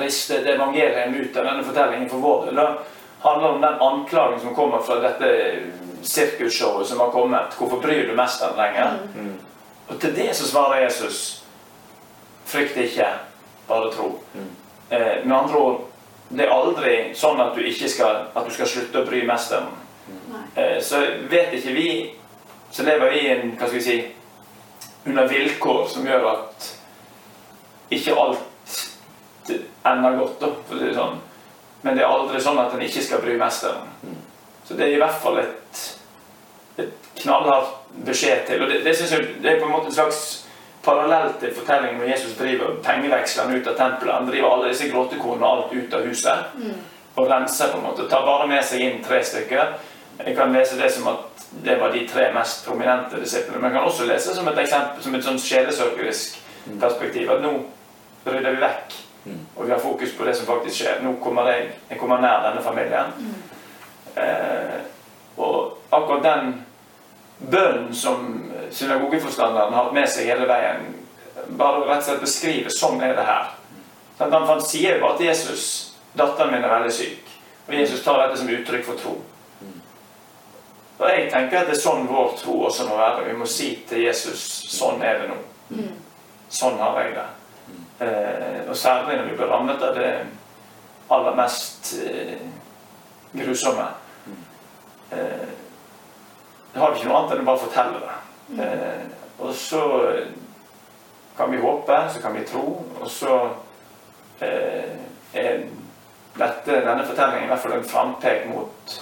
riste 0.00 0.40
det 0.44 0.56
evangeliet 0.56 1.16
ut 1.16 1.36
av 1.36 1.46
denne 1.46 1.64
fortellingen 1.64 2.08
for 2.10 2.24
vår 2.24 2.48
del 2.50 2.64
handler 3.20 3.48
om 3.48 3.60
den 3.60 3.80
anklagen 3.80 4.40
som 4.40 4.54
kommer 4.54 4.78
fra 4.78 4.96
dette 5.02 5.30
sirkusshowet 6.02 6.86
som 6.86 7.00
har 7.00 7.10
kommet. 7.10 7.54
Hvorfor 7.58 7.80
bryr 7.80 8.06
du 8.06 8.14
mest 8.14 8.40
mesteren 8.40 8.56
lenger? 8.56 8.98
Mm. 9.14 9.36
Og 9.88 10.00
til 10.00 10.16
det 10.16 10.36
så 10.36 10.48
svarer 10.48 10.84
Jesus 10.84 11.44
frykt 12.46 12.76
ikke, 12.76 13.06
bare 13.68 13.92
tro. 13.92 14.18
Mm. 14.34 14.50
Eh, 14.90 15.26
med 15.26 15.36
andre 15.36 15.56
ord 15.56 15.80
det 16.30 16.46
er 16.46 16.52
aldri 16.54 16.94
sånn 17.18 17.40
at 17.42 17.56
du 17.56 17.64
ikke 17.66 17.88
skal, 17.90 18.28
at 18.34 18.46
du 18.46 18.52
skal 18.54 18.68
slutte 18.70 19.02
å 19.02 19.06
bry 19.06 19.24
mesteren. 19.26 19.72
Mm. 20.06 20.36
Eh, 20.54 20.76
så 20.82 21.02
vet 21.30 21.54
ikke 21.58 21.74
vi 21.76 21.90
Så 22.70 22.84
lever 22.86 23.10
vi 23.10 23.20
en 23.26 23.56
hva 23.58 23.66
skal 23.66 23.78
vi 23.80 23.82
si, 23.82 23.94
under 25.02 25.26
vilkår 25.26 25.88
som 25.90 26.04
gjør 26.06 26.26
at 26.30 26.66
ikke 27.90 28.14
alt 28.14 28.76
ender 29.82 30.18
godt. 30.20 30.36
Da, 30.38 30.50
for 30.68 30.78
det 30.78 30.92
sånn. 30.94 31.16
Men 31.82 31.96
det 31.98 32.04
er 32.04 32.12
aldri 32.14 32.38
sånn 32.38 32.60
at 32.62 32.76
en 32.76 32.84
ikke 32.86 33.02
skal 33.02 33.24
bry 33.24 33.34
mest 33.40 33.66
om. 33.66 33.88
Mm. 34.04 34.20
Så 34.70 34.76
det 34.78 34.84
er 34.86 34.92
i 34.94 35.00
hvert 35.02 35.18
fall 35.18 35.40
et, 35.42 35.78
et 36.78 37.08
knallhardt 37.18 37.88
beskjed 38.06 38.44
til. 38.46 38.62
Og 38.62 38.70
det, 38.70 38.84
det, 38.84 38.92
jeg, 39.02 39.24
det, 39.42 39.50
er 39.50 39.58
på 39.58 39.66
en 39.66 39.72
måte 39.72 39.90
en 39.90 39.96
slags 39.96 40.20
parallell 40.84 41.32
til 41.40 41.50
fortellingen 41.56 41.98
når 41.98 42.12
Jesus 42.12 42.36
driver 42.38 42.76
pengeveksler 42.84 43.50
ut 43.50 43.66
av 43.66 43.74
tempelet. 43.80 44.14
Han 44.14 44.30
driver 44.30 44.54
alle 44.54 44.68
disse 44.70 44.86
gråtekornene 44.92 45.50
alt 45.50 45.74
ut 45.74 45.96
av 45.98 46.06
huset. 46.06 46.54
Mm. 46.54 46.78
og 47.16 47.26
renser, 47.26 47.72
på 47.72 47.80
en 47.80 47.84
måte. 47.88 48.06
Tar 48.08 48.22
bare 48.22 48.46
med 48.46 48.62
seg 48.64 48.86
inn 48.86 49.02
tre 49.02 49.18
stykker. 49.26 49.74
Jeg 50.22 50.36
kan 50.38 50.54
lese 50.54 50.78
det 50.78 50.92
som 50.94 51.10
at 51.10 51.42
det 51.66 51.74
var 51.80 51.90
de 51.90 52.06
tre 52.08 52.30
mest 52.32 52.62
prominente 52.68 53.18
disiplene. 53.18 53.58
Men 53.58 53.72
jeg 53.72 53.80
kan 53.80 53.90
også 53.90 54.06
lese 54.06 54.34
som 54.38 54.48
et 54.48 54.62
eksempel, 54.62 55.02
som 55.02 55.18
et 55.18 55.26
sånn 55.26 55.42
sjelesørgerisk 55.42 56.38
perspektiv. 56.80 57.34
At 57.34 57.42
nå 57.42 57.56
rydder 58.30 58.54
vi 58.54 58.62
vekk, 58.62 59.00
Mm. 59.24 59.40
og 59.56 59.66
vi 59.66 59.70
har 59.70 59.78
fokus 59.78 60.12
på 60.16 60.24
det 60.24 60.32
som 60.36 60.46
faktisk 60.48 60.78
skjer. 60.78 61.02
Nå 61.04 61.10
kommer 61.20 61.50
jeg, 61.52 61.66
jeg 61.90 61.98
kommer 62.00 62.20
nær 62.20 62.40
denne 62.46 62.62
familien. 62.64 63.10
Eh, 64.16 64.80
og 65.36 65.78
akkurat 65.90 66.22
den 66.22 66.66
bønnen 67.50 67.94
som 67.94 68.50
synagogeforstanderen 68.70 69.74
har 69.74 69.84
hatt 69.84 69.94
med 69.96 70.08
seg 70.10 70.28
hele 70.28 70.48
veien, 70.48 70.90
bare 71.58 71.86
rett 71.88 72.02
og 72.02 72.08
slett 72.08 72.24
beskrive 72.24 72.72
sånn 72.74 73.00
er 73.02 73.16
det 73.16 73.26
her. 73.26 73.50
Sånn, 74.18 74.32
Han, 74.32 74.62
sier 74.62 74.98
jo 74.98 75.06
bare 75.06 75.16
til 75.16 75.26
Jesus 75.26 75.86
'Datteren 76.16 76.52
min 76.52 76.64
er 76.64 76.68
veldig 76.74 76.92
syk'. 76.92 77.28
Og 77.68 77.74
Jesus 77.74 78.02
tar 78.04 78.18
dette 78.18 78.38
som 78.38 78.48
uttrykk 78.48 78.84
for 78.84 78.98
tro. 78.98 79.12
Og 80.98 81.08
jeg 81.08 81.30
tenker 81.32 81.58
at 81.58 81.66
det 81.66 81.76
er 81.76 81.80
sånn 81.80 82.08
vår 82.08 82.34
tro 82.36 82.64
også 82.66 82.88
må 82.88 82.96
være. 82.96 83.28
Vi 83.28 83.36
må 83.38 83.46
si 83.46 83.78
til 83.88 84.02
Jesus 84.02 84.40
'Sånn 84.68 85.02
er 85.02 85.18
det 85.18 85.28
nå'. 85.30 85.92
Sånn 86.50 86.78
har 86.78 87.00
jeg 87.00 87.14
det. 87.14 87.28
Eh, 88.00 88.68
og 88.68 88.76
særlig 88.76 89.16
når 89.16 89.24
vi 89.24 89.36
blir 89.36 89.46
rammet 89.46 89.82
av 89.82 89.94
det 89.94 90.26
aller 91.10 91.34
mest 91.34 91.94
eh, 92.06 92.40
grusomme. 93.32 93.86
Eh, 95.10 95.48
da 96.74 96.80
har 96.80 96.92
vi 96.92 97.00
ikke 97.00 97.10
noe 97.10 97.18
annet 97.18 97.34
enn 97.34 97.44
å 97.44 97.48
bare 97.50 97.64
fortelle 97.64 98.02
det. 98.04 98.18
Eh, 98.64 99.04
og 99.40 99.54
så 99.56 99.82
kan 101.36 101.50
vi 101.50 101.60
håpe, 101.60 102.00
så 102.12 102.20
kan 102.20 102.34
vi 102.36 102.44
tro, 102.44 102.64
og 103.00 103.10
så 103.10 103.36
eh, 104.44 104.98
er 105.34 105.62
dette, 106.38 106.82
denne 106.84 107.06
fortellingen 107.06 107.46
i 107.46 107.52
hvert 107.52 107.62
fall 107.62 107.78
en 107.78 107.88
frampek 107.88 108.44
mot 108.50 108.98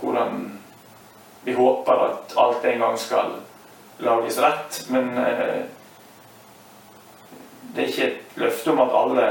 hvordan 0.00 0.44
vi 1.46 1.54
håper 1.54 2.04
at 2.04 2.36
alt 2.36 2.64
en 2.64 2.78
gang 2.84 2.98
skal 2.98 3.34
lages 3.98 4.38
rett. 4.42 4.80
Men 4.90 5.18
eh, 5.18 5.64
det 7.74 7.82
er 7.82 7.90
ikke 7.90 8.06
et 8.06 8.38
løfte 8.40 8.72
om 8.72 8.84
at 8.84 8.94
alle 9.00 9.26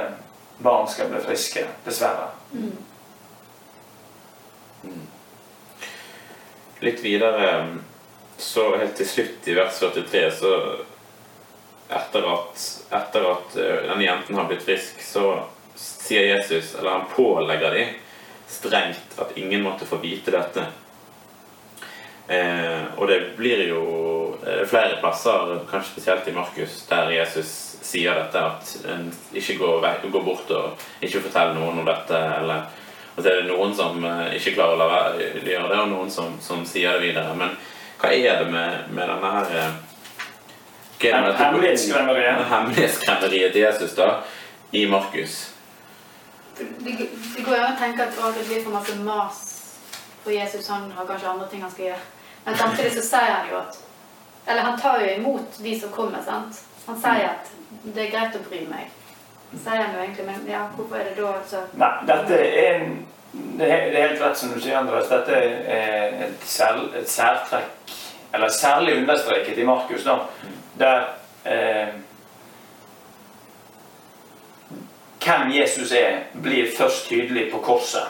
barn 0.63 0.87
skal 0.91 1.09
bli 1.11 1.21
friske, 1.25 1.65
dessverre. 1.85 2.29
Mm. 2.51 2.75
Litt 6.85 7.01
videre, 7.01 7.49
så 8.37 8.67
helt 8.77 8.97
til 8.99 9.07
slutt 9.09 9.47
i 9.49 9.55
vers 9.57 9.79
43, 9.81 10.23
så 10.37 10.53
etter 11.89 12.27
at, 12.29 12.65
etter 12.99 13.27
at 13.29 13.57
eh, 13.57 13.83
denne 13.89 14.05
jenten 14.05 14.37
har 14.37 14.47
blitt 14.49 14.65
frisk, 14.65 15.01
så 15.01 15.25
sier 15.75 16.27
Jesus, 16.29 16.75
eller 16.77 16.99
han 16.99 17.07
pålegger 17.11 17.75
de 17.75 17.85
strengt 18.49 19.19
at 19.21 19.37
ingen 19.37 19.63
måtte 19.65 19.87
få 19.89 19.99
vite 20.03 20.33
dette. 20.33 20.65
Eh, 22.27 22.85
og 22.97 23.07
det 23.09 23.19
blir 23.37 23.67
jo 23.69 23.83
eh, 24.45 24.63
flere 24.69 24.97
plasser, 25.01 25.59
kanskje 25.69 25.91
spesielt 25.91 26.29
i 26.29 26.33
Markus, 26.37 26.79
der 26.89 27.13
Jesus 27.13 27.51
sier 27.85 28.17
dette 28.17 28.41
at 28.41 28.71
en 28.89 29.11
ikke 29.33 29.59
går, 29.61 29.77
vekk, 29.83 30.09
går 30.13 30.25
bort 30.25 30.55
og 30.57 31.05
ikke 31.05 31.21
forteller 31.27 31.57
noen 31.59 31.83
om 31.83 31.89
dette. 31.89 32.17
eller 32.39 32.84
og 33.15 33.23
så 33.23 33.29
er 33.31 33.41
det 33.41 33.47
noen 33.47 33.75
som 33.75 34.03
eh, 34.03 34.35
ikke 34.35 34.57
klarer 34.57 34.75
å 34.75 34.79
la 34.79 34.87
være 34.91 35.15
å 35.15 35.47
gjøre 35.47 35.71
det, 35.71 35.81
og 35.81 35.91
noen 35.93 36.11
som, 36.11 36.35
som 36.43 36.65
sier 36.67 36.97
det 36.97 37.07
videre. 37.07 37.35
Men 37.39 37.55
hva 38.01 38.11
er 38.11 38.41
det 38.43 38.49
med, 38.51 38.89
med 38.91 39.07
denne 39.07 39.33
her 39.37 39.53
eh, 39.55 39.75
er 41.05 41.37
Hemmelighetskremmeriet. 41.39 42.43
Hemmelighetskremmeriet 42.51 43.55
til 43.55 43.61
Jesus 43.61 43.95
da, 43.95 44.09
i 44.71 44.85
Markus. 44.91 45.53
Det, 46.57 46.65
det 47.35 47.43
går 47.43 47.55
an 47.59 47.75
å 47.75 47.79
tenke 47.79 48.03
at 48.03 48.19
å, 48.19 48.31
det 48.35 48.45
blir 48.47 48.63
for 48.63 48.75
masse 48.75 48.95
mas 49.03 49.41
for 50.23 50.35
Jesus. 50.35 50.67
Han 50.71 50.91
har 50.95 51.07
kanskje 51.07 51.31
andre 51.31 51.47
ting 51.51 51.63
han 51.63 51.71
skal 51.71 51.91
gjøre. 51.91 52.03
Men 52.45 52.59
samtidig 52.59 52.93
så 52.95 53.07
sier 53.07 53.31
han 53.31 53.49
jo 53.49 53.59
at 53.63 53.81
Eller 54.45 54.61
han 54.61 54.75
tar 54.77 54.99
jo 55.01 55.07
imot 55.09 55.55
de 55.57 55.71
som 55.79 55.89
kommer, 55.89 56.21
sant. 56.21 56.59
Han 56.85 56.99
sier 57.01 57.31
at 57.31 57.47
det 57.81 58.03
er 58.03 58.11
greit 58.13 58.35
å 58.37 58.43
bry 58.45 58.59
meg. 58.69 58.91
Sier 59.63 59.81
han 59.81 59.95
jo 59.95 60.03
egentlig, 60.03 60.25
men 60.25 60.47
ja, 60.49 60.65
hvorfor 60.75 60.99
er 60.99 61.09
det 61.09 61.17
da 61.17 61.35
så 61.47 61.61
Nei, 61.79 61.91
dette 62.09 62.39
er 62.39 62.71
en 62.75 62.95
det 63.35 63.67
er 63.67 64.07
helt 64.07 64.21
rett 64.21 64.37
som 64.39 64.51
du 64.53 64.59
sier, 64.61 64.77
Andreas. 64.79 65.09
Dette 65.11 65.35
er 65.35 66.17
et, 66.27 66.43
sær, 66.47 66.79
et 66.95 67.09
særtrekk, 67.09 67.93
eller 68.35 68.51
særlig 68.51 68.97
understreket 69.01 69.57
i 69.59 69.67
Markus, 69.67 70.03
da, 70.07 70.19
der 70.79 71.07
eh, 71.45 71.95
Hvem 75.25 75.51
Jesus 75.51 75.91
er, 75.91 76.27
blir 76.43 76.67
først 76.77 77.07
tydelig 77.09 77.47
på 77.51 77.57
korset. 77.57 78.05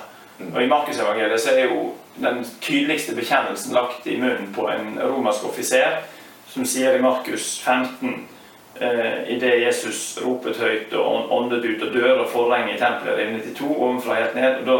Og 0.53 0.57
I 0.63 0.67
Markusevangeliet 0.67 1.45
er 1.47 1.61
jo 1.63 1.93
den 2.19 2.41
tydeligste 2.61 3.15
bekjennelsen 3.15 3.71
lagt 3.73 4.07
i 4.07 4.17
munnen 4.19 4.49
på 4.55 4.67
en 4.67 4.99
romersk 4.99 5.45
offiser, 5.47 6.01
som 6.51 6.67
sier 6.67 6.97
i 6.97 7.01
Markus 7.01 7.61
15 7.63 8.27
eh, 8.79 9.31
Idet 9.35 9.61
Jesus 9.61 10.19
ropet 10.25 10.57
høyt 10.57 10.93
og 10.93 11.31
åndet 11.31 11.65
ut, 11.65 11.81
og 11.87 11.93
dører 11.93 12.19
og 12.23 12.29
forheng 12.29 12.69
i 12.73 12.77
tempelet 12.79 13.17
revnet 13.17 13.45
i 13.47 13.53
to 13.55 13.69
ovenfra 13.75 14.15
helt 14.19 14.35
ned. 14.35 14.59
og 14.59 14.65
da 14.65 14.77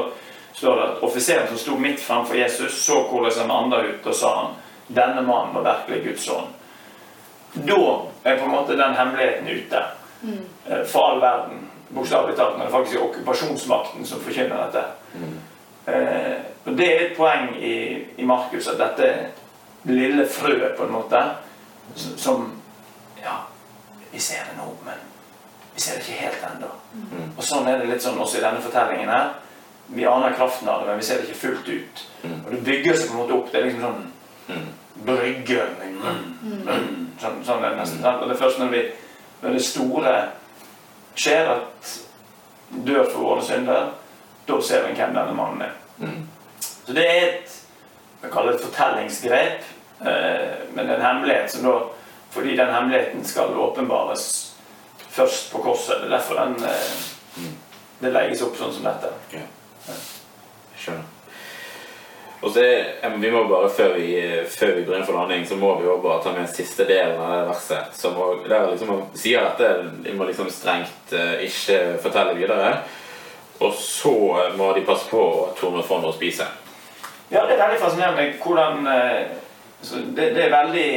står 0.54 0.76
det 0.76 0.84
at 0.90 1.04
Offiseren 1.04 1.48
som 1.48 1.58
sto 1.58 1.76
midt 1.78 2.00
framfor 2.00 2.36
Jesus, 2.36 2.72
så 2.86 3.02
hvordan 3.10 3.32
han 3.42 3.52
anda 3.52 3.82
ut, 3.84 4.06
og 4.08 4.16
sa 4.16 4.36
han, 4.36 4.54
denne 4.88 5.22
mannen 5.28 5.56
var 5.56 5.64
virkelig 5.88 6.04
Guds 6.10 6.30
ånd. 6.30 6.48
Da 7.56 7.80
er 8.24 8.38
på 8.38 8.46
en 8.46 8.52
måte 8.52 8.76
den 8.78 8.96
hemmeligheten 8.96 9.48
ute. 9.48 9.84
eh, 10.70 10.86
For 10.86 11.10
all 11.12 11.22
verden. 11.22 11.70
Bokstavelig 11.96 12.36
talt. 12.38 12.58
Men 12.58 12.68
det 12.68 12.74
er 12.74 12.78
faktisk 12.78 13.02
okkupasjonsmakten 13.02 14.06
som 14.06 14.20
forkynner 14.20 14.66
dette. 14.66 14.84
Eh, 15.88 16.38
og 16.66 16.78
Det 16.78 16.88
er 16.88 17.06
et 17.06 17.18
poeng 17.18 17.56
i, 17.62 18.06
i 18.18 18.26
Markus 18.26 18.68
at 18.68 18.78
dette 18.80 19.10
lille 19.84 20.26
frøet, 20.28 20.76
på 20.78 20.84
en 20.84 20.92
måte, 20.92 21.22
som 21.96 22.52
Ja, 23.24 23.36
vi 24.16 24.24
ser 24.24 24.48
det 24.48 24.58
nå, 24.58 24.66
men 24.88 25.06
vi 25.76 25.84
ser 25.84 26.00
det 26.00 26.06
ikke 26.06 26.22
helt 26.24 26.44
ennå. 26.50 26.72
Og 27.36 27.44
sånn 27.44 27.68
er 27.68 27.82
det 27.82 27.90
litt 27.90 28.04
sånn 28.04 28.20
også 28.24 28.40
i 28.40 28.44
denne 28.46 28.64
fortellingen 28.64 29.12
her. 29.12 29.34
Vi 29.92 30.06
aner 30.10 30.34
kraften 30.38 30.70
av 30.72 30.82
det, 30.82 30.94
men 30.94 31.02
vi 31.02 31.08
ser 31.08 31.20
det 31.20 31.28
ikke 31.28 31.42
fullt 31.42 31.68
ut. 31.70 32.04
Og 32.32 32.52
det 32.54 32.62
bygger 32.66 32.96
seg 32.96 33.10
på 33.10 33.18
en 33.18 33.22
måte 33.22 33.36
opp. 33.36 33.52
Det 33.52 33.60
er 33.60 33.68
liksom 33.68 33.88
sånn 33.88 34.06
Mm. 34.46 34.66
brygge 35.06 35.64
mm, 35.82 36.62
mm, 36.68 37.06
sånn, 37.18 37.40
sånn 37.46 37.64
er 37.64 37.72
det 37.74 37.80
nesten. 37.80 38.02
sant? 38.04 38.22
Og 38.22 38.30
det 38.30 38.36
er 38.36 38.42
først 38.44 38.60
når, 38.62 38.68
vi, 38.70 38.82
når 39.42 39.56
det 39.56 39.62
store 39.66 40.12
skjer, 41.18 41.50
at 41.56 41.94
dør 42.86 43.08
for 43.10 43.24
våre 43.24 43.46
synder, 43.46 43.88
da 44.46 44.60
ser 44.62 44.86
vi 44.86 44.94
hvem 44.94 45.16
denne 45.18 45.34
mannen 45.34 45.66
er. 45.66 45.74
Mm. 45.98 46.28
Så 46.62 46.94
det 46.94 47.08
er 47.10 47.24
et 47.24 47.56
jeg 48.22 48.32
kaller 48.34 48.54
det 48.54 48.60
et 48.62 48.66
fortellingsgrep, 48.66 49.66
eh, 50.02 50.54
men 50.74 50.86
det 50.86 50.94
er 50.94 51.00
en 51.00 51.06
hemmelighet 51.06 51.52
som 51.52 51.66
da 51.66 51.74
Fordi 52.36 52.56
den 52.60 52.74
hemmeligheten 52.74 53.24
skal 53.26 53.56
åpenbares 53.56 54.30
først 55.16 55.52
på 55.54 55.64
korset. 55.64 56.02
Det 56.02 56.10
er 56.10 56.18
derfor 56.18 56.42
den 56.42 56.58
eh, 56.68 57.52
det 58.00 58.12
legges 58.12 58.44
opp 58.44 58.58
sånn 58.60 58.74
som 58.76 58.88
dette. 58.88 59.12
Ja. 59.32 59.46
Skjønner. 60.80 61.12
Og 62.46 62.52
så 62.54 62.62
er, 62.62 63.14
vi 63.18 63.30
må 63.34 63.46
bare, 63.50 63.70
før 63.74 63.96
vi, 63.98 64.10
før 64.52 64.76
vi 64.76 64.84
går 64.86 65.00
inn 65.00 65.08
for 65.08 65.18
landing, 65.18 65.46
så 65.50 65.56
må 65.58 65.72
vi 65.80 65.88
jo 65.88 65.96
bare 66.04 66.20
ta 66.22 66.34
med 66.36 66.52
siste 66.52 66.86
delen 66.86 67.18
av 67.18 67.32
det 67.32 67.48
verset. 67.48 67.96
Som 67.98 68.20
der 68.46 68.68
liksom 68.70 68.92
man 68.92 69.02
sier 69.18 69.48
dette, 69.48 69.72
det, 69.80 70.04
de 70.06 70.14
må 70.18 70.28
liksom 70.28 70.52
strengt 70.54 71.16
eh, 71.16 71.48
ikke 71.48 71.80
fortelle 72.04 72.36
videre. 72.38 72.76
Og 73.64 73.74
så 73.80 74.14
må 74.60 74.74
de 74.76 74.84
passe 74.86 75.08
på 75.10 75.22
å 75.24 75.48
torne 75.58 75.82
for 75.88 76.06
å 76.06 76.14
spise. 76.14 76.46
Ja, 77.32 77.48
det 77.48 77.56
er 77.56 77.64
veldig 77.64 77.82
fascinerende 77.82 78.28
hvordan 78.44 78.92
eh, 78.92 79.22
det, 80.14 80.30
det 80.36 80.44
er 80.46 80.54
veldig 80.54 80.90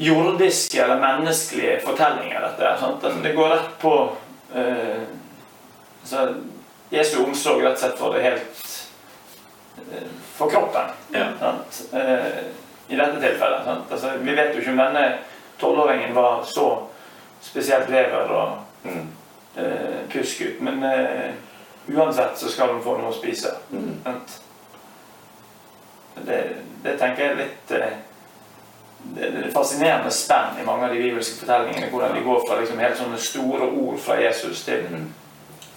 jordiske 0.00 0.80
eller 0.82 1.00
menneskelige 1.02 1.80
fortellinger, 1.84 2.40
dette. 2.46 2.70
Sant? 2.80 3.04
Det 3.24 3.32
går 3.36 3.50
rett 3.52 3.74
på 3.82 3.92
eh, 4.54 5.02
altså, 6.00 6.24
Jesu 6.90 7.18
omsorg 7.24 7.62
rett 7.66 7.76
og 7.76 7.82
slett 7.84 7.98
for 8.00 8.16
det 8.16 8.22
helt 8.24 8.70
eh, 9.92 10.08
For 10.38 10.50
kroppen. 10.50 10.94
Ja. 11.12 11.26
Eh, 11.92 12.40
I 12.88 12.96
dette 12.96 13.20
tilfellet. 13.22 13.68
Altså, 13.90 14.14
vi 14.24 14.34
vet 14.34 14.54
jo 14.56 14.62
ikke 14.64 14.72
om 14.72 14.80
denne 14.80 15.04
tolvåringen 15.60 16.14
var 16.16 16.42
så 16.48 16.66
spesielt 17.44 17.90
lever 17.92 18.34
og 18.40 18.58
Mm. 18.80 19.08
eh, 19.60 19.98
pjusk 20.08 20.40
ut, 20.40 20.60
men 20.64 20.82
eh, 20.88 21.34
uansett 21.92 22.38
så 22.40 22.48
skal 22.48 22.70
hun 22.72 22.78
få 22.82 22.94
noe 22.96 23.10
å 23.10 23.16
spise. 23.18 23.50
Mm. 23.68 23.98
Sant? 24.06 24.38
Det, 26.24 26.38
det 26.84 26.94
tenker 27.02 27.22
jeg 27.26 27.34
er 27.34 27.40
litt 27.42 27.74
eh, 27.76 27.98
det, 29.14 29.30
det 29.34 29.46
er 29.46 29.52
fascinerende 29.54 30.10
spenn 30.14 30.60
i 30.62 30.66
mange 30.66 30.86
av 30.86 30.94
de 30.94 31.00
bibelske 31.02 31.40
fortellingene. 31.40 31.88
Hvordan 31.90 32.14
de 32.14 32.22
går 32.26 32.44
fra 32.48 32.60
liksom 32.60 32.78
helt 32.78 32.98
sånne 33.00 33.18
store 33.18 33.66
ord 33.70 33.98
fra 33.98 34.20
Jesus 34.22 34.62
til 34.68 34.86
Mm. 34.90 35.08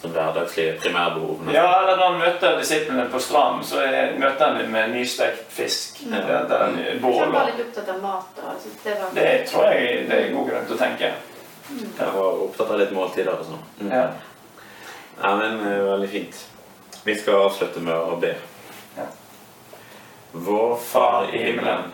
Som 0.03 0.11
hverdagslige 0.11 0.73
primærbehovene. 0.83 1.53
Ja, 1.55 1.67
eller 1.79 1.95
når 1.95 2.09
han 2.11 2.17
møter 2.19 2.57
disiplene 2.59 3.05
på 3.11 3.19
stranden, 3.23 3.61
så 3.63 3.77
er, 3.79 4.17
møter 4.19 4.49
han 4.49 4.57
dem 4.59 4.71
med 4.73 4.89
nystekt 4.91 5.45
fisk. 5.55 6.01
Mm. 6.05 6.11
Det, 6.11 6.23
det 6.49 6.57
er 6.57 6.65
en 6.65 6.79
Jeg 6.79 6.97
bål. 7.01 7.31
var 7.31 7.39
Og, 7.39 7.45
litt 7.53 7.61
opptatt 7.67 7.89
av 7.93 8.01
mat. 8.03 8.41
Og, 8.43 8.65
det 8.83 8.95
var 8.99 9.13
det 9.15 9.29
tror 9.47 9.63
jeg 9.71 10.01
det 10.09 10.17
er 10.17 10.33
god 10.33 10.49
grunn 10.49 10.65
til 10.67 10.75
å 10.75 10.79
tenke. 10.81 11.11
Jeg 11.71 12.09
var 12.17 12.43
opptatt 12.47 12.73
av 12.75 12.81
litt 12.83 12.91
måltider 12.91 13.31
og 13.31 13.45
sånn. 13.47 13.63
Mm. 13.79 13.93
Ja. 13.95 14.03
ja. 15.23 15.31
men 15.39 15.55
eh, 15.71 15.79
Veldig 15.93 16.09
fint. 16.17 16.41
Vi 17.07 17.15
skal 17.21 17.45
avslutte 17.47 17.79
med 17.87 17.95
å 17.95 18.19
be. 18.19 18.33
Ja. 18.97 19.07
Vår 20.33 20.75
Far 20.83 21.31
i 21.31 21.45
himmelen. 21.45 21.93